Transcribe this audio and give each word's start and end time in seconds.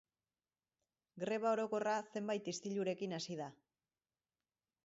Greba 1.25 1.51
orokorra 1.57 1.93
zenbait 2.15 2.51
istilurekin 2.55 3.17
hasi 3.19 3.41
da. 3.45 3.55